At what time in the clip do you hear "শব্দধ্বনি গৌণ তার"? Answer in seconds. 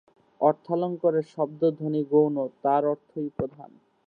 1.33-2.83